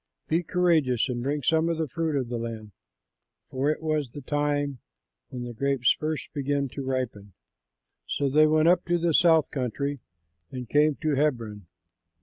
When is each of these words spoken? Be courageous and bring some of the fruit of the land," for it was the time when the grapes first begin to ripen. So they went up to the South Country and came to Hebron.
Be 0.27 0.41
courageous 0.41 1.07
and 1.09 1.21
bring 1.21 1.43
some 1.43 1.69
of 1.69 1.77
the 1.77 1.87
fruit 1.87 2.15
of 2.15 2.27
the 2.27 2.39
land," 2.39 2.71
for 3.51 3.69
it 3.69 3.83
was 3.83 4.09
the 4.09 4.21
time 4.21 4.79
when 5.29 5.43
the 5.43 5.53
grapes 5.53 5.91
first 5.91 6.33
begin 6.33 6.69
to 6.69 6.81
ripen. 6.81 7.33
So 8.07 8.27
they 8.27 8.47
went 8.47 8.67
up 8.67 8.83
to 8.85 8.97
the 8.97 9.13
South 9.13 9.51
Country 9.51 9.99
and 10.49 10.67
came 10.67 10.95
to 11.03 11.13
Hebron. 11.13 11.67